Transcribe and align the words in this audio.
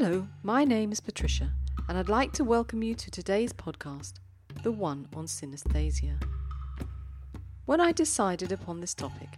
Hello, 0.00 0.28
my 0.44 0.64
name 0.64 0.92
is 0.92 1.00
Patricia, 1.00 1.50
and 1.88 1.98
I'd 1.98 2.08
like 2.08 2.30
to 2.34 2.44
welcome 2.44 2.84
you 2.84 2.94
to 2.94 3.10
today's 3.10 3.52
podcast, 3.52 4.20
the 4.62 4.70
one 4.70 5.08
on 5.12 5.26
synesthesia. 5.26 6.22
When 7.64 7.80
I 7.80 7.90
decided 7.90 8.52
upon 8.52 8.78
this 8.78 8.94
topic, 8.94 9.30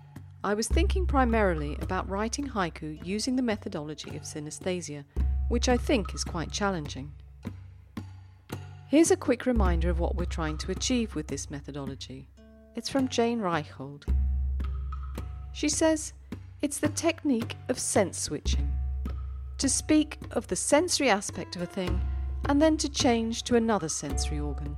I 0.45 0.53
was 0.53 0.69
thinking 0.69 1.07
primarily 1.07 1.79
about 1.81 2.11
writing 2.11 2.47
haiku 2.47 3.03
using 3.03 3.37
the 3.37 3.43
methodology 3.43 4.15
of 4.19 4.25
synesthesia, 4.25 5.07
which 5.49 5.67
I 5.71 5.79
think 5.79 6.15
is 6.15 6.25
quite 6.25 6.53
challenging. 6.53 7.11
Here's 8.87 9.11
a 9.11 9.17
quick 9.17 9.47
reminder 9.47 9.89
of 9.89 9.99
what 9.99 10.17
we're 10.17 10.27
trying 10.27 10.59
to 10.59 10.73
achieve 10.73 11.15
with 11.15 11.29
this 11.29 11.51
methodology. 11.51 12.29
It's 12.77 12.91
from 12.91 13.09
Jane 13.09 13.41
Reichhold. 13.41 14.05
She 15.55 15.71
says 15.71 16.13
it's 16.61 16.81
the 16.81 16.91
technique 16.91 17.57
of 17.71 17.79
sense 17.79 18.19
switching 18.19 18.71
to 19.61 19.69
speak 19.69 20.19
of 20.31 20.47
the 20.47 20.57
sensory 20.57 21.11
aspect 21.11 21.55
of 21.55 21.61
a 21.61 21.67
thing 21.67 22.01
and 22.49 22.63
then 22.63 22.79
to 22.79 22.89
change 22.89 23.43
to 23.43 23.57
another 23.57 23.91
sensory 23.91 24.41
organ. 24.41 24.75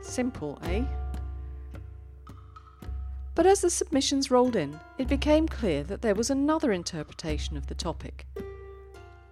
Simple, 0.00 0.58
eh? 0.62 0.82
But 3.34 3.44
as 3.44 3.60
the 3.60 3.68
submissions 3.68 4.30
rolled 4.30 4.56
in, 4.56 4.80
it 4.96 5.08
became 5.08 5.46
clear 5.46 5.82
that 5.84 6.00
there 6.00 6.14
was 6.14 6.30
another 6.30 6.72
interpretation 6.72 7.54
of 7.54 7.66
the 7.66 7.74
topic. 7.74 8.26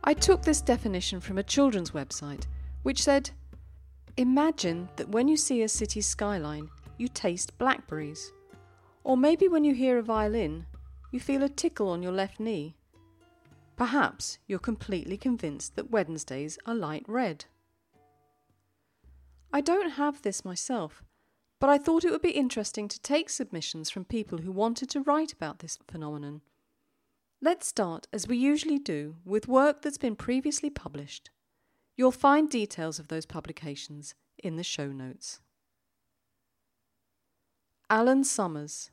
I 0.05 0.13
took 0.13 0.43
this 0.43 0.61
definition 0.61 1.21
from 1.21 1.39
a 1.39 1.43
children's 1.43 1.93
website, 1.93 2.47
which 2.83 3.03
said 3.03 3.31
Imagine 4.19 4.91
that 4.97 5.09
when 5.09 5.27
you 5.27 5.39
see 5.39 5.63
a 5.63 5.69
city's 5.69 6.07
skyline, 6.07 6.69
you 6.99 7.09
taste 7.09 7.57
blackberries. 7.57 8.31
Or 9.05 9.17
maybe 9.17 9.49
when 9.49 9.65
you 9.65 9.75
hear 9.75 9.99
a 9.99 10.03
violin, 10.03 10.67
you 11.13 11.19
feel 11.19 11.43
a 11.43 11.49
tickle 11.49 11.89
on 11.89 12.03
your 12.03 12.13
left 12.13 12.39
knee. 12.39 12.77
Perhaps 13.81 14.37
you're 14.47 14.59
completely 14.59 15.17
convinced 15.17 15.75
that 15.75 15.91
Wednesdays 15.91 16.59
are 16.67 16.75
light 16.75 17.03
red. 17.09 17.47
I 19.55 19.63
don't 19.63 19.93
have 19.93 20.21
this 20.21 20.45
myself, 20.45 21.03
but 21.59 21.71
I 21.71 21.79
thought 21.79 22.05
it 22.05 22.11
would 22.11 22.21
be 22.21 22.33
interesting 22.33 22.89
to 22.89 23.01
take 23.01 23.31
submissions 23.31 23.89
from 23.89 24.05
people 24.05 24.37
who 24.37 24.53
wanted 24.53 24.91
to 24.91 25.01
write 25.01 25.33
about 25.33 25.61
this 25.61 25.79
phenomenon. 25.89 26.43
Let's 27.41 27.69
start, 27.69 28.07
as 28.13 28.29
we 28.29 28.37
usually 28.37 28.79
do, 28.79 29.17
with 29.25 29.49
work 29.49 29.81
that's 29.81 29.97
been 29.97 30.15
previously 30.15 30.69
published. 30.69 31.31
You'll 31.97 32.13
find 32.13 32.51
details 32.51 32.99
of 32.99 33.09
those 33.09 33.25
publications 33.25 34.15
in 34.37 34.57
the 34.57 34.63
show 34.63 34.89
notes. 34.89 35.41
Alan 37.89 38.25
Summers 38.25 38.91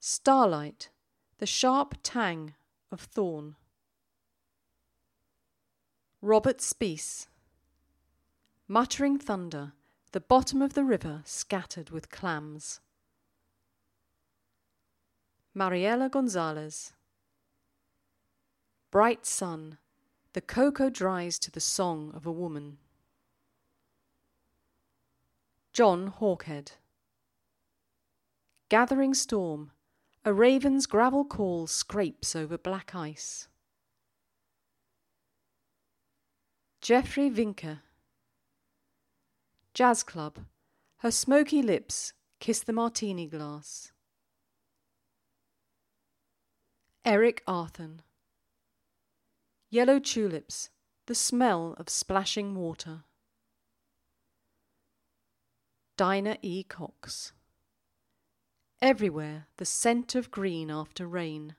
Starlight, 0.00 0.90
the 1.38 1.46
sharp 1.46 1.94
tang 2.02 2.54
of 2.92 3.00
Thorn. 3.00 3.56
Robert 6.22 6.58
Speece. 6.60 7.28
Muttering 8.68 9.18
thunder, 9.18 9.72
the 10.12 10.20
bottom 10.20 10.60
of 10.60 10.74
the 10.74 10.84
river 10.84 11.22
scattered 11.24 11.90
with 11.90 12.10
clams. 12.10 12.80
Mariela 15.56 16.10
Gonzalez. 16.10 16.92
Bright 18.90 19.24
sun, 19.24 19.78
the 20.32 20.40
cocoa 20.40 20.90
dries 20.90 21.38
to 21.38 21.50
the 21.50 21.60
song 21.60 22.12
of 22.14 22.26
a 22.26 22.32
woman. 22.32 22.78
John 25.72 26.12
Hawkhead. 26.20 26.72
Gathering 28.68 29.14
storm, 29.14 29.70
a 30.24 30.32
raven's 30.34 30.86
gravel 30.86 31.24
call 31.24 31.66
scrapes 31.66 32.36
over 32.36 32.58
black 32.58 32.94
ice. 32.94 33.48
Geoffrey 36.82 37.30
Vinker. 37.30 37.80
Jazz 39.72 40.02
Club. 40.02 40.40
Her 40.98 41.10
smoky 41.10 41.62
lips 41.62 42.12
kiss 42.38 42.60
the 42.60 42.72
martini 42.72 43.26
glass. 43.26 43.92
Eric 47.04 47.42
Arthon. 47.46 48.00
Yellow 49.70 49.98
tulips. 49.98 50.68
The 51.06 51.14
smell 51.14 51.74
of 51.78 51.88
splashing 51.88 52.54
water. 52.54 53.04
Dinah 55.96 56.36
E. 56.42 56.62
Cox. 56.62 57.32
Everywhere 58.82 59.46
the 59.58 59.66
scent 59.66 60.14
of 60.14 60.30
green 60.30 60.70
after 60.70 61.06
rain. 61.06 61.54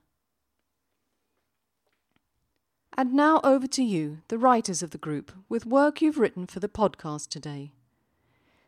And 2.98 3.14
now 3.14 3.40
over 3.44 3.68
to 3.68 3.84
you, 3.84 4.20
the 4.28 4.40
writers 4.40 4.82
of 4.82 4.90
the 4.90 4.98
group, 4.98 5.32
with 5.48 5.66
work 5.66 6.02
you've 6.02 6.18
written 6.18 6.48
for 6.48 6.59
the 6.59 6.68
podcast 6.68 7.30
today. 7.30 7.74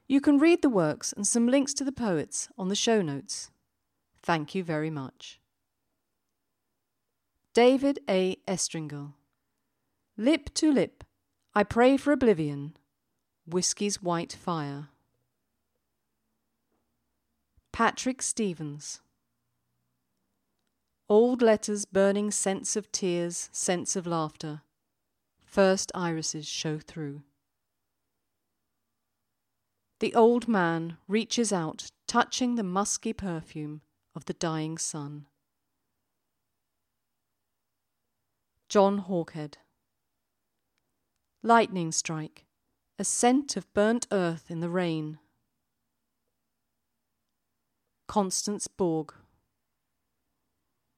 You 0.08 0.22
can 0.22 0.38
read 0.38 0.62
the 0.62 0.70
works 0.70 1.12
and 1.14 1.26
some 1.26 1.48
links 1.48 1.74
to 1.76 1.84
the 1.84 1.92
poets 1.92 2.48
on 2.58 2.68
the 2.68 2.76
show 2.76 3.02
notes. 3.02 3.50
Thank 4.22 4.54
you 4.54 4.64
very 4.64 4.92
much. 4.92 5.40
David 7.54 8.00
A. 8.08 8.38
Estringle. 8.48 9.14
Lip 10.16 10.54
to 10.54 10.72
lip, 10.72 11.04
I 11.56 11.64
pray 11.64 11.98
for 11.98 12.14
oblivion. 12.14 12.78
Whiskey's 13.48 14.02
white 14.02 14.34
fire. 14.34 14.90
Patrick 17.74 18.22
Stevens. 18.22 19.02
Old 21.10 21.42
letters 21.42 21.86
burning 21.86 22.30
scents 22.30 22.76
of 22.76 22.92
tears, 22.92 23.50
scents 23.52 23.96
of 23.96 24.06
laughter. 24.06 24.62
First 25.44 25.92
irises 25.96 26.46
show 26.46 26.78
through. 26.78 27.24
The 30.02 30.14
old 30.14 30.48
man 30.48 30.98
reaches 31.08 31.52
out, 31.52 31.90
touching 32.08 32.54
the 32.54 32.64
musky 32.64 33.12
perfume 33.12 33.82
of 34.16 34.26
the 34.26 34.34
dying 34.34 34.78
sun. 34.78 35.26
John 38.70 39.00
Hawkhead. 39.00 39.56
Lightning 41.42 41.92
strike, 41.92 42.46
a 43.00 43.04
scent 43.04 43.58
of 43.58 43.74
burnt 43.74 44.06
earth 44.12 44.52
in 44.52 44.60
the 44.60 44.70
rain. 44.70 45.18
Constance 48.14 48.68
Borg. 48.68 49.12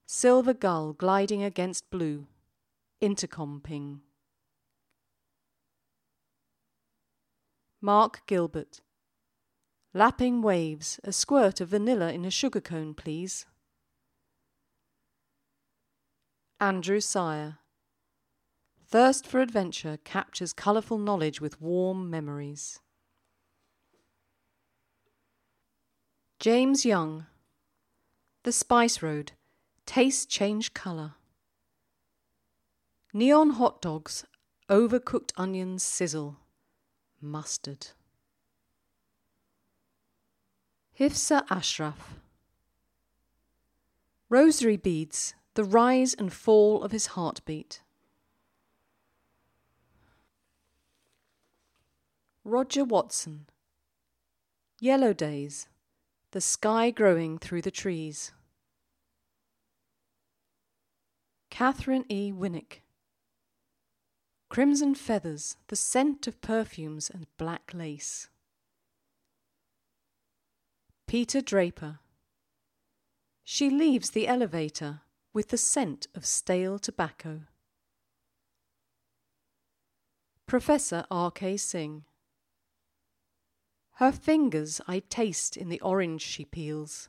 Silver 0.06 0.54
gull 0.54 0.92
gliding 0.92 1.44
against 1.44 1.90
blue. 1.90 2.28
Intercom 3.00 3.62
ping. 3.64 4.02
Mark 7.80 8.24
Gilbert. 8.28 8.82
Lapping 9.94 10.42
waves, 10.42 11.00
a 11.06 11.14
squirt 11.14 11.62
of 11.62 11.70
vanilla 11.70 12.12
in 12.12 12.26
a 12.26 12.30
sugar 12.30 12.60
cone, 12.60 12.94
please. 12.94 13.46
Andrew 16.60 17.00
Sire. 17.00 17.60
Thirst 18.90 19.26
for 19.26 19.40
adventure 19.40 20.00
captures 20.04 20.52
colourful 20.52 20.98
knowledge 20.98 21.40
with 21.40 21.62
warm 21.62 22.10
memories. 22.10 22.82
James 26.40 26.86
Young. 26.86 27.26
The 28.44 28.52
Spice 28.52 29.02
Road. 29.02 29.32
Taste 29.86 30.30
change 30.30 30.74
colour. 30.74 31.14
Neon 33.14 33.52
hot 33.52 33.82
dogs. 33.82 34.26
Overcooked 34.70 35.32
onions 35.38 35.82
sizzle. 35.82 36.38
Mustard. 37.22 37.88
Hifsa 41.00 41.46
Ashraf. 41.50 42.16
Rosary 44.30 44.78
beads. 44.78 45.36
The 45.54 45.64
rise 45.64 46.14
and 46.14 46.34
fall 46.34 46.84
of 46.84 46.92
his 46.92 47.08
heartbeat. 47.08 47.82
Roger 52.44 52.84
Watson. 52.84 53.46
Yellow 54.82 55.14
Days 55.14 55.68
the 56.36 56.42
sky 56.42 56.92
growing 56.92 57.38
through 57.38 57.62
the 57.62 57.72
trees. 57.72 58.34
Catherine 61.50 62.04
E. 62.10 62.34
Winnick. 62.34 62.82
Crimson 64.50 64.96
feathers, 64.96 65.56
the 65.70 65.78
scent 65.78 66.28
of 66.28 66.42
perfumes 66.42 67.10
and 67.10 67.28
black 67.38 67.72
lace. 67.74 68.28
Peter 71.08 71.40
Draper. 71.40 72.00
She 73.46 73.70
leaves 73.70 74.10
the 74.10 74.28
elevator 74.28 75.04
with 75.34 75.48
the 75.48 75.58
scent 75.58 76.08
of 76.14 76.26
stale 76.26 76.80
tobacco. 76.80 77.44
Professor 80.48 81.06
R. 81.10 81.32
K. 81.32 81.56
Singh. 81.56 82.04
Her 83.96 84.12
fingers 84.12 84.82
I 84.88 85.00
taste 85.00 85.56
in 85.56 85.70
the 85.70 85.80
orange 85.80 86.22
she 86.22 86.44
peels. 86.44 87.08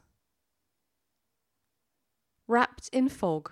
Wrapped 2.47 2.89
in 2.93 3.09
fog, 3.09 3.51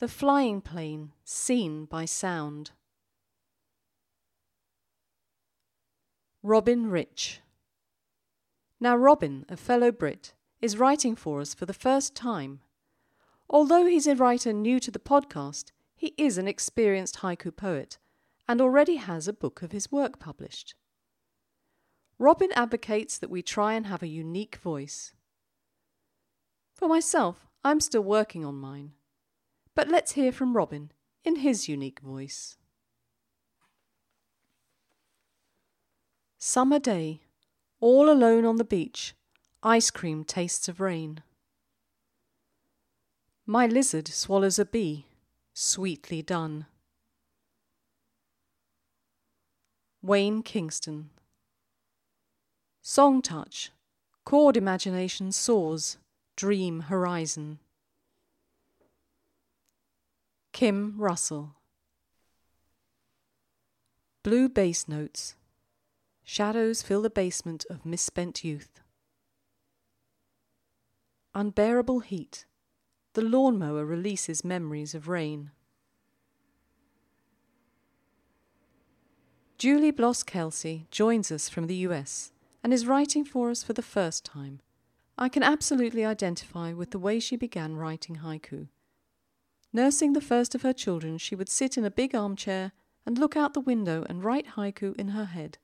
The 0.00 0.08
flying 0.08 0.60
plane 0.60 1.12
seen 1.22 1.84
by 1.84 2.06
sound. 2.06 2.72
Robin 6.42 6.90
Rich. 6.90 7.40
Now, 8.80 8.96
Robin, 8.96 9.46
a 9.48 9.56
fellow 9.56 9.92
Brit, 9.92 10.34
is 10.60 10.76
writing 10.76 11.14
for 11.14 11.40
us 11.40 11.54
for 11.54 11.66
the 11.66 11.72
first 11.72 12.16
time. 12.16 12.62
Although 13.48 13.86
he's 13.86 14.08
a 14.08 14.16
writer 14.16 14.52
new 14.52 14.80
to 14.80 14.90
the 14.90 14.98
podcast, 14.98 15.70
he 15.94 16.14
is 16.18 16.36
an 16.36 16.48
experienced 16.48 17.18
haiku 17.18 17.54
poet 17.54 17.98
and 18.48 18.60
already 18.60 18.96
has 18.96 19.28
a 19.28 19.32
book 19.32 19.62
of 19.62 19.70
his 19.70 19.92
work 19.92 20.18
published. 20.18 20.74
Robin 22.18 22.50
advocates 22.54 23.18
that 23.18 23.30
we 23.30 23.42
try 23.42 23.74
and 23.74 23.86
have 23.86 24.02
a 24.02 24.06
unique 24.06 24.56
voice. 24.56 25.12
For 26.74 26.88
myself, 26.88 27.46
I'm 27.64 27.80
still 27.80 28.02
working 28.02 28.44
on 28.44 28.56
mine. 28.56 28.92
But 29.74 29.88
let's 29.88 30.12
hear 30.12 30.32
from 30.32 30.56
Robin 30.56 30.92
in 31.24 31.36
his 31.36 31.68
unique 31.68 32.00
voice. 32.00 32.56
Summer 36.38 36.78
day, 36.78 37.20
all 37.80 38.10
alone 38.10 38.44
on 38.44 38.56
the 38.56 38.64
beach, 38.64 39.14
ice 39.62 39.90
cream 39.90 40.24
tastes 40.24 40.68
of 40.68 40.80
rain. 40.80 41.22
My 43.46 43.66
lizard 43.66 44.08
swallows 44.08 44.58
a 44.58 44.64
bee, 44.64 45.06
sweetly 45.54 46.22
done. 46.22 46.66
Wayne 50.02 50.42
Kingston. 50.42 51.10
Song 52.84 53.22
touch, 53.22 53.70
chord 54.24 54.56
imagination 54.56 55.30
soars, 55.30 55.98
dream 56.34 56.80
horizon. 56.80 57.60
Kim 60.52 60.96
Russell. 60.98 61.54
Blue 64.24 64.48
bass 64.48 64.88
notes. 64.88 65.36
Shadows 66.24 66.82
fill 66.82 67.02
the 67.02 67.08
basement 67.08 67.64
of 67.70 67.86
misspent 67.86 68.42
youth. 68.42 68.80
Unbearable 71.36 72.00
heat. 72.00 72.46
The 73.12 73.22
lawnmower 73.22 73.84
releases 73.84 74.44
memories 74.44 74.92
of 74.92 75.06
rain. 75.06 75.52
Julie 79.56 79.92
Bloss 79.92 80.24
Kelsey 80.24 80.88
joins 80.90 81.30
us 81.30 81.48
from 81.48 81.68
the 81.68 81.76
US 81.76 82.32
and 82.62 82.72
is 82.72 82.86
writing 82.86 83.24
for 83.24 83.50
us 83.50 83.62
for 83.62 83.72
the 83.72 83.82
first 83.82 84.24
time. 84.24 84.60
I 85.18 85.28
can 85.28 85.42
absolutely 85.42 86.04
identify 86.04 86.72
with 86.72 86.90
the 86.90 86.98
way 86.98 87.20
she 87.20 87.36
began 87.36 87.76
writing 87.76 88.16
haiku. 88.16 88.68
Nursing 89.72 90.12
the 90.12 90.20
first 90.20 90.54
of 90.54 90.62
her 90.62 90.72
children, 90.72 91.18
she 91.18 91.34
would 91.34 91.48
sit 91.48 91.76
in 91.76 91.84
a 91.84 91.90
big 91.90 92.14
armchair 92.14 92.72
and 93.04 93.18
look 93.18 93.36
out 93.36 93.54
the 93.54 93.60
window 93.60 94.04
and 94.08 94.24
write 94.24 94.54
haiku 94.56 94.94
in 94.96 95.08
her 95.08 95.26
head 95.26 95.58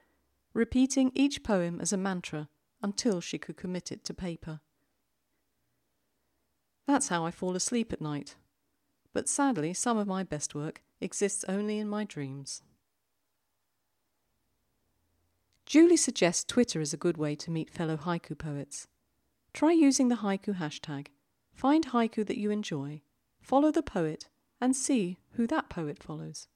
repeating 0.59 1.13
each 1.15 1.45
poem 1.45 1.81
as 1.81 1.93
a 1.93 1.97
mantra 1.97 2.49
until 2.83 3.21
she 3.21 3.39
could 3.39 3.57
commit 3.57 3.93
it 3.93 4.03
to 4.05 4.13
paper. 4.13 4.61
That's 6.87 7.09
how 7.09 7.25
I 7.25 7.31
fall 7.31 7.55
asleep 7.55 7.93
at 7.93 8.01
night. 8.01 8.35
But 9.13 9.29
sadly, 9.29 9.73
some 9.73 9.99
of 9.99 10.09
my 10.09 10.25
best 10.25 10.55
work 10.55 10.83
exists 11.01 11.45
only 11.49 11.79
in 11.79 11.89
my 11.89 12.05
dreams. 12.05 12.63
Julie 15.69 15.99
suggests 15.99 16.45
Twitter 16.45 16.81
is 16.81 16.95
a 16.95 16.97
good 16.97 17.19
way 17.19 17.35
to 17.35 17.51
meet 17.51 17.69
fellow 17.69 17.99
haiku 17.99 18.39
poets. 18.39 18.87
Try 19.53 19.73
using 19.73 20.09
the 20.09 20.23
haiku 20.25 20.57
hashtag, 20.57 21.09
find 21.53 21.89
haiku 21.89 22.27
that 22.27 22.39
you 22.39 22.51
enjoy, 22.51 23.03
follow 23.39 23.71
the 23.71 23.83
poet, 23.83 24.31
and 24.63 24.75
see 24.75 25.19
who 25.33 25.47
that 25.49 25.69
poet 25.69 26.03
follows. 26.03 26.49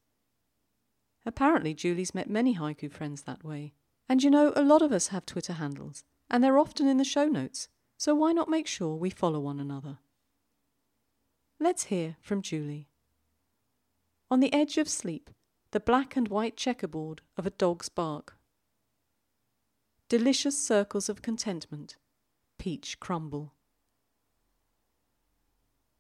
Apparently, 1.26 1.74
Julie's 1.74 2.14
met 2.14 2.30
many 2.30 2.56
haiku 2.56 2.90
friends 2.90 3.24
that 3.24 3.44
way, 3.44 3.74
and 4.08 4.22
you 4.22 4.30
know, 4.30 4.50
a 4.56 4.64
lot 4.64 4.80
of 4.80 4.92
us 4.92 5.08
have 5.08 5.26
Twitter 5.26 5.52
handles, 5.52 6.04
and 6.30 6.42
they're 6.42 6.58
often 6.58 6.88
in 6.88 6.96
the 6.96 7.04
show 7.04 7.26
notes, 7.26 7.68
so 7.98 8.14
why 8.14 8.32
not 8.32 8.48
make 8.48 8.66
sure 8.66 8.94
we 8.94 9.10
follow 9.10 9.40
one 9.40 9.60
another? 9.60 9.98
Let's 11.60 11.84
hear 11.84 12.16
from 12.22 12.40
Julie. 12.40 12.88
On 14.30 14.40
the 14.40 14.54
edge 14.54 14.78
of 14.78 14.88
sleep, 14.88 15.28
the 15.72 15.80
black 15.80 16.16
and 16.16 16.28
white 16.28 16.56
checkerboard 16.56 17.20
of 17.36 17.46
a 17.46 17.50
dog's 17.50 17.90
bark. 17.90 18.38
Delicious 20.12 20.58
circles 20.58 21.08
of 21.08 21.22
contentment, 21.22 21.96
peach 22.58 23.00
crumble. 23.00 23.54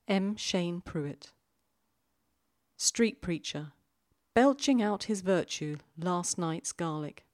M. 0.06 0.36
Shane 0.36 0.82
Pruitt. 0.82 1.32
Street 2.76 3.22
preacher, 3.22 3.72
belching 4.34 4.82
out 4.82 5.04
his 5.04 5.22
virtue 5.22 5.78
last 5.96 6.36
night's 6.36 6.72
garlic. 6.72 7.24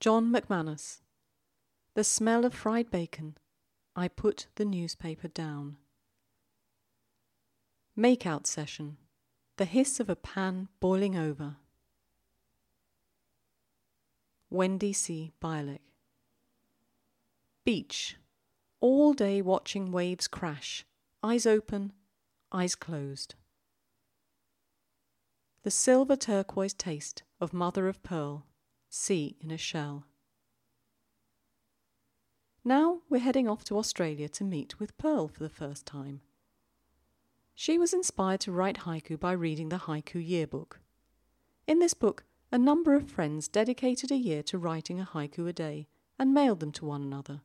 John 0.00 0.32
McManus. 0.32 0.98
The 1.94 2.02
smell 2.02 2.44
of 2.44 2.52
fried 2.52 2.90
bacon. 2.90 3.36
I 3.94 4.08
put 4.08 4.48
the 4.56 4.64
newspaper 4.64 5.28
down. 5.28 5.76
Makeout 7.96 8.48
session. 8.48 8.96
The 9.58 9.64
hiss 9.64 10.00
of 10.00 10.10
a 10.10 10.16
pan 10.16 10.66
boiling 10.80 11.16
over. 11.16 11.58
Wendy 14.50 14.92
C. 14.92 15.32
Bialik. 15.42 15.80
Beach. 17.64 18.16
All 18.80 19.12
day 19.12 19.42
watching 19.42 19.92
waves 19.92 20.26
crash. 20.26 20.86
Eyes 21.22 21.46
open, 21.46 21.92
eyes 22.52 22.74
closed. 22.74 23.34
The 25.64 25.70
silver 25.70 26.16
turquoise 26.16 26.72
taste 26.72 27.24
of 27.40 27.52
mother 27.52 27.88
of 27.88 28.02
pearl 28.02 28.46
sea 28.88 29.36
in 29.40 29.50
a 29.50 29.58
shell. 29.58 30.04
Now 32.64 33.00
we're 33.08 33.18
heading 33.18 33.48
off 33.48 33.64
to 33.64 33.78
Australia 33.78 34.28
to 34.30 34.44
meet 34.44 34.78
with 34.80 34.96
Pearl 34.98 35.28
for 35.28 35.42
the 35.42 35.48
first 35.48 35.84
time. 35.84 36.20
She 37.54 37.78
was 37.78 37.92
inspired 37.92 38.40
to 38.40 38.52
write 38.52 38.78
haiku 38.78 39.18
by 39.18 39.32
reading 39.32 39.68
the 39.68 39.78
Haiku 39.78 40.26
Yearbook. 40.26 40.80
In 41.66 41.80
this 41.80 41.94
book, 41.94 42.24
a 42.50 42.58
number 42.58 42.94
of 42.94 43.10
friends 43.10 43.48
dedicated 43.48 44.10
a 44.10 44.16
year 44.16 44.42
to 44.44 44.58
writing 44.58 44.98
a 45.00 45.04
haiku 45.04 45.48
a 45.48 45.52
day 45.52 45.86
and 46.18 46.32
mailed 46.32 46.60
them 46.60 46.72
to 46.72 46.84
one 46.84 47.02
another. 47.02 47.42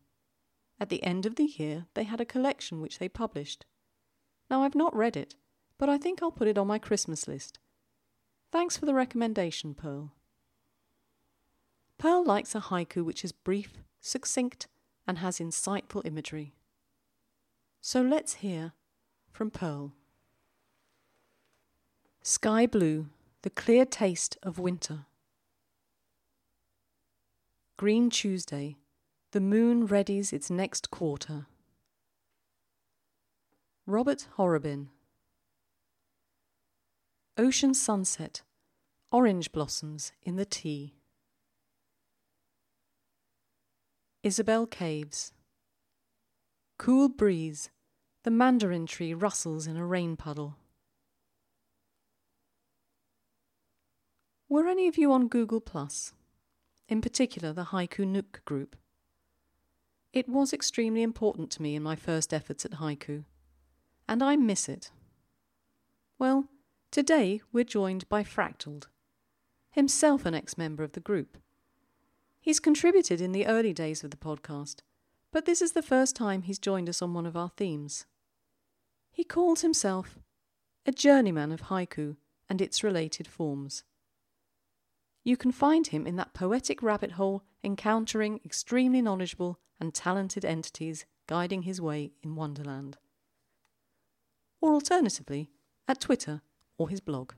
At 0.79 0.89
the 0.89 1.03
end 1.03 1.25
of 1.25 1.35
the 1.35 1.45
year, 1.45 1.85
they 1.93 2.03
had 2.03 2.21
a 2.21 2.25
collection 2.25 2.81
which 2.81 2.99
they 2.99 3.09
published. 3.09 3.65
Now, 4.49 4.63
I've 4.63 4.75
not 4.75 4.95
read 4.95 5.17
it, 5.17 5.35
but 5.77 5.89
I 5.89 5.97
think 5.97 6.21
I'll 6.21 6.31
put 6.31 6.47
it 6.47 6.57
on 6.57 6.67
my 6.67 6.79
Christmas 6.79 7.27
list. 7.27 7.59
Thanks 8.51 8.77
for 8.77 8.85
the 8.85 8.93
recommendation, 8.93 9.73
Pearl. 9.73 10.13
Pearl 11.97 12.23
likes 12.23 12.55
a 12.55 12.59
haiku 12.59 13.03
which 13.03 13.23
is 13.23 13.31
brief, 13.31 13.83
succinct, 13.99 14.67
and 15.07 15.19
has 15.19 15.39
insightful 15.39 16.05
imagery. 16.05 16.53
So 17.81 18.01
let's 18.01 18.35
hear 18.35 18.73
from 19.31 19.51
Pearl. 19.51 19.93
Sky 22.21 22.65
blue, 22.65 23.07
the 23.43 23.49
clear 23.49 23.85
taste 23.85 24.37
of 24.41 24.57
winter. 24.57 25.05
Green 27.77 28.09
Tuesday, 28.09 28.77
the 29.31 29.41
moon 29.41 29.85
readies 29.85 30.31
its 30.31 30.49
next 30.49 30.89
quarter. 30.89 31.47
Robert 33.85 34.27
Horobin. 34.37 34.87
Ocean 37.37 37.73
sunset, 37.73 38.43
orange 39.11 39.51
blossoms 39.51 40.13
in 40.21 40.37
the 40.37 40.45
tea. 40.45 40.93
Isabel 44.23 44.65
Caves. 44.65 45.33
Cool 46.79 47.09
breeze. 47.09 47.71
The 48.23 48.31
mandarin 48.31 48.85
tree 48.85 49.13
rustles 49.13 49.67
in 49.67 49.75
a 49.75 49.85
rain 49.85 50.15
puddle. 50.15 50.55
Were 54.53 54.67
any 54.67 54.87
of 54.87 54.99
you 54.99 55.11
on 55.11 55.29
Google 55.29 55.59
Plus? 55.59 56.13
In 56.87 57.01
particular, 57.01 57.53
the 57.53 57.71
Haiku 57.71 58.05
Nook 58.05 58.45
group. 58.45 58.75
It 60.13 60.29
was 60.29 60.53
extremely 60.53 61.01
important 61.01 61.49
to 61.53 61.61
me 61.63 61.73
in 61.73 61.81
my 61.81 61.95
first 61.95 62.31
efforts 62.31 62.63
at 62.63 62.73
haiku, 62.73 63.23
and 64.07 64.21
I 64.21 64.35
miss 64.35 64.69
it. 64.69 64.91
Well, 66.19 66.49
today 66.91 67.41
we're 67.51 67.63
joined 67.63 68.07
by 68.09 68.23
Fractaled, 68.23 68.85
himself 69.71 70.23
an 70.23 70.35
ex 70.35 70.55
member 70.55 70.83
of 70.83 70.91
the 70.91 70.99
group. 70.99 71.39
He's 72.39 72.59
contributed 72.59 73.21
in 73.21 73.31
the 73.31 73.47
early 73.47 73.73
days 73.73 74.03
of 74.03 74.11
the 74.11 74.17
podcast, 74.17 74.81
but 75.31 75.45
this 75.45 75.63
is 75.63 75.71
the 75.71 75.81
first 75.81 76.15
time 76.15 76.43
he's 76.43 76.59
joined 76.59 76.89
us 76.89 77.01
on 77.01 77.15
one 77.15 77.25
of 77.25 77.35
our 77.35 77.49
themes. 77.57 78.05
He 79.11 79.23
calls 79.23 79.61
himself 79.61 80.19
a 80.85 80.91
journeyman 80.91 81.51
of 81.51 81.69
haiku 81.69 82.17
and 82.47 82.61
its 82.61 82.83
related 82.83 83.27
forms. 83.27 83.83
You 85.23 85.37
can 85.37 85.51
find 85.51 85.87
him 85.87 86.05
in 86.05 86.17
that 86.17 86.33
poetic 86.33 86.83
rabbit 86.83 87.11
hole 87.13 87.43
encountering 87.63 88.41
extremely 88.43 89.01
knowledgeable 89.01 89.59
and 89.79 89.93
talented 89.93 90.43
entities 90.43 91.05
guiding 91.27 91.61
his 91.63 91.79
way 91.79 92.11
in 92.21 92.35
Wonderland. 92.35 92.97
or 94.59 94.73
alternatively, 94.73 95.49
at 95.89 95.99
Twitter 95.99 96.41
or 96.77 96.87
his 96.87 97.01
blog. 97.01 97.33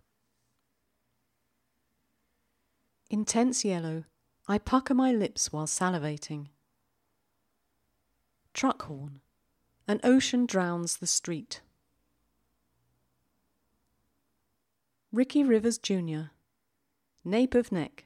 Intense 3.10 3.65
yellow, 3.65 4.04
I 4.48 4.60
pucker 4.60 4.94
my 4.94 5.12
lips 5.12 5.51
while 5.51 5.65
salivating. 5.65 6.50
Truck 8.54 8.84
horn, 8.84 9.22
an 9.88 10.00
ocean 10.04 10.46
drowns 10.46 10.98
the 10.98 11.08
street. 11.08 11.62
Ricky 15.12 15.44
Rivers 15.44 15.80
Jr., 15.80 16.30
nape 17.25 17.55
of 17.55 17.72
neck, 17.72 18.05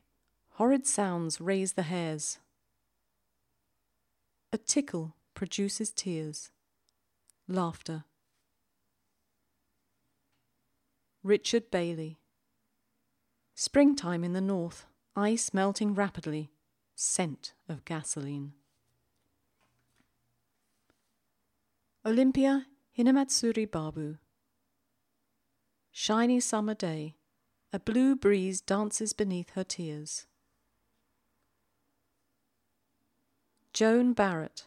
horrid 0.51 0.87
sounds 0.87 1.41
raise 1.41 1.73
the 1.73 1.83
hairs. 1.83 2.39
A 4.53 4.57
tickle 4.57 5.15
produces 5.33 5.91
tears, 5.91 6.51
laughter. 7.47 8.05
Richard 11.21 11.69
Bailey. 11.69 12.17
Springtime 13.53 14.23
in 14.23 14.31
the 14.31 14.41
north, 14.41 14.85
ice 15.17 15.53
melting 15.53 15.93
rapidly, 15.93 16.49
scent 16.95 17.51
of 17.67 17.83
gasoline. 17.83 18.53
Olympia 22.05 22.67
Hinamatsuri 22.97 23.69
Babu. 23.69 24.17
Shiny 25.91 26.39
summer 26.39 26.73
day, 26.73 27.15
a 27.71 27.79
blue 27.79 28.15
breeze 28.15 28.61
dances 28.61 29.13
beneath 29.13 29.51
her 29.51 29.63
tears. 29.63 30.25
Joan 33.73 34.13
Barrett. 34.13 34.65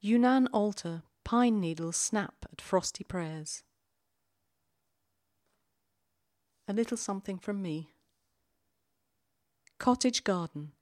Yunnan 0.00 0.46
altar, 0.48 1.02
pine 1.24 1.60
needles 1.60 1.96
snap 1.96 2.34
at 2.52 2.60
frosty 2.60 3.02
prayers 3.02 3.64
a 6.68 6.72
little 6.72 6.96
something 6.96 7.38
from 7.38 7.62
me. 7.62 7.90
Cottage 9.78 10.24
garden, 10.24 10.72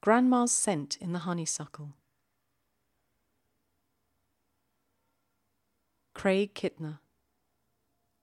Grandma's 0.00 0.52
scent 0.52 0.96
in 1.00 1.12
the 1.12 1.20
honeysuckle. 1.20 1.94
Craig 6.14 6.54
Kittner. 6.54 6.98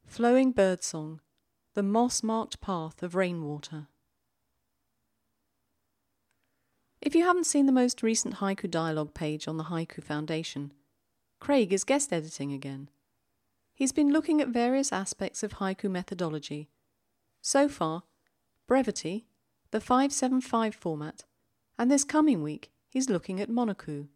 Flowing 0.06 0.52
birdsong, 0.52 1.22
the 1.74 1.84
moss 1.84 2.22
marked 2.22 2.60
path 2.60 3.02
of 3.02 3.16
rainwater. 3.16 3.88
If 7.02 7.16
you 7.16 7.24
haven't 7.24 7.46
seen 7.46 7.66
the 7.66 7.72
most 7.72 8.04
recent 8.04 8.36
haiku 8.36 8.70
dialogue 8.70 9.14
page 9.14 9.48
on 9.48 9.58
the 9.58 9.66
Haiku 9.66 10.04
Foundation, 10.04 10.74
Craig 11.40 11.72
is 11.72 11.84
guest 11.84 12.12
editing 12.12 12.52
again. 12.52 12.90
He's 13.74 13.94
been 13.94 14.12
looking 14.12 14.42
at 14.42 14.50
various 14.50 14.92
aspects 14.92 15.44
of 15.44 15.54
haiku 15.54 15.90
methodology 15.90 16.70
so 17.42 17.68
far, 17.68 18.04
brevity, 18.68 19.26
the 19.72 19.82
575 19.82 20.76
format, 20.76 21.24
and 21.80 21.90
this 21.90 22.04
coming 22.04 22.44
week 22.44 22.70
he's 22.90 23.10
looking 23.10 23.40
at 23.40 23.50
monoku. 23.50 24.08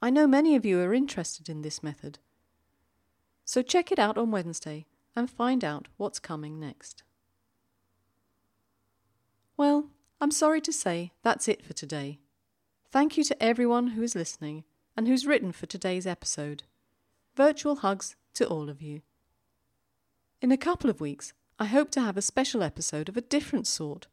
I 0.00 0.10
know 0.10 0.26
many 0.26 0.56
of 0.56 0.64
you 0.64 0.80
are 0.80 0.94
interested 0.94 1.48
in 1.48 1.62
this 1.62 1.82
method. 1.82 2.18
So 3.44 3.62
check 3.62 3.92
it 3.92 3.98
out 3.98 4.18
on 4.18 4.30
Wednesday 4.30 4.86
and 5.16 5.30
find 5.30 5.64
out 5.64 5.88
what's 5.96 6.18
coming 6.18 6.60
next. 6.60 7.02
Well, 9.56 9.86
I'm 10.20 10.30
sorry 10.30 10.60
to 10.60 10.72
say 10.72 11.12
that's 11.22 11.48
it 11.48 11.64
for 11.64 11.72
today. 11.72 12.20
Thank 12.92 13.16
you 13.16 13.24
to 13.24 13.42
everyone 13.42 13.88
who 13.88 14.02
is 14.02 14.14
listening 14.14 14.64
and 14.96 15.08
who's 15.08 15.26
written 15.26 15.52
for 15.52 15.66
today's 15.66 16.06
episode. 16.06 16.64
Virtual 17.34 17.76
hugs 17.76 18.16
to 18.34 18.46
all 18.46 18.68
of 18.68 18.82
you. 18.82 19.00
In 20.42 20.52
a 20.52 20.56
couple 20.56 20.90
of 20.90 21.00
weeks, 21.00 21.32
I 21.58 21.64
hope 21.64 21.90
to 21.92 22.00
have 22.02 22.18
a 22.18 22.22
special 22.22 22.62
episode 22.62 23.08
of 23.08 23.16
a 23.16 23.22
different 23.22 23.66
sort, 23.66 24.06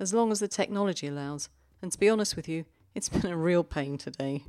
as 0.00 0.14
long 0.14 0.32
as 0.32 0.40
the 0.40 0.48
technology 0.48 1.06
allows, 1.06 1.50
and 1.82 1.92
to 1.92 1.98
be 1.98 2.08
honest 2.08 2.34
with 2.34 2.48
you, 2.48 2.64
it's 2.94 3.08
been 3.10 3.30
a 3.30 3.36
real 3.36 3.62
pain 3.62 3.98
today. 3.98 4.44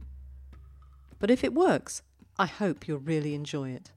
But 1.19 1.29
if 1.29 1.43
it 1.43 1.53
works, 1.53 2.01
I 2.37 2.45
hope 2.45 2.87
you'll 2.87 2.99
really 2.99 3.35
enjoy 3.35 3.71
it. 3.71 3.91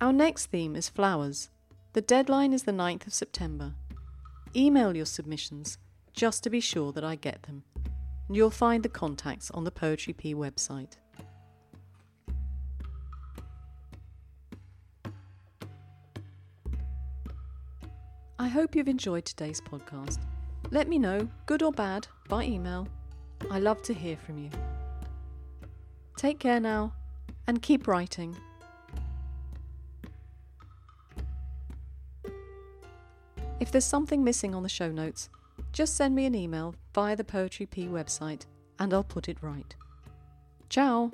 Our 0.00 0.14
next 0.14 0.46
theme 0.46 0.76
is 0.76 0.88
flowers. 0.88 1.50
The 1.92 2.00
deadline 2.00 2.54
is 2.54 2.62
the 2.62 2.72
9th 2.72 3.06
of 3.06 3.12
September. 3.12 3.74
Email 4.56 4.96
your 4.96 5.04
submissions 5.04 5.76
just 6.14 6.42
to 6.42 6.50
be 6.50 6.60
sure 6.60 6.90
that 6.92 7.04
I 7.04 7.16
get 7.16 7.42
them, 7.42 7.64
and 8.26 8.34
you'll 8.34 8.50
find 8.50 8.82
the 8.82 8.88
contacts 8.88 9.50
on 9.50 9.64
the 9.64 9.70
Poetry 9.70 10.14
Pea 10.14 10.34
website. 10.34 10.96
I 18.38 18.48
hope 18.48 18.74
you've 18.74 18.88
enjoyed 18.88 19.26
today's 19.26 19.60
podcast. 19.60 20.20
Let 20.70 20.88
me 20.88 20.98
know, 20.98 21.28
good 21.44 21.62
or 21.62 21.72
bad, 21.72 22.08
by 22.26 22.44
email. 22.44 22.88
I 23.50 23.58
love 23.58 23.82
to 23.82 23.92
hear 23.92 24.16
from 24.16 24.38
you. 24.38 24.50
Take 26.16 26.38
care 26.38 26.58
now 26.58 26.94
and 27.46 27.60
keep 27.60 27.86
writing. 27.86 28.34
If 33.60 33.70
there's 33.70 33.84
something 33.84 34.24
missing 34.24 34.54
on 34.54 34.62
the 34.62 34.68
show 34.70 34.90
notes, 34.90 35.28
just 35.72 35.94
send 35.94 36.14
me 36.14 36.24
an 36.24 36.34
email 36.34 36.74
via 36.94 37.14
the 37.14 37.24
Poetry 37.24 37.66
Pea 37.66 37.86
website 37.86 38.46
and 38.78 38.92
I'll 38.94 39.04
put 39.04 39.28
it 39.28 39.36
right. 39.42 39.76
Ciao! 40.70 41.12